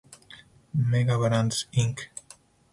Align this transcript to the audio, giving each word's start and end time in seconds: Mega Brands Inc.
Mega 0.93 1.15
Brands 1.19 1.63
Inc. 1.73 2.09